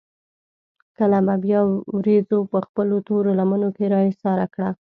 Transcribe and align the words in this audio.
کله 0.97 1.19
به 1.25 1.35
بيا 1.43 1.59
وريځو 1.97 2.37
پۀ 2.51 2.57
خپلو 2.67 2.95
تورو 3.07 3.31
لمنو 3.39 3.69
کښې 3.75 3.87
را 3.93 3.99
ايساره 4.07 4.45
کړه 4.53 4.69
ـ 4.73 4.77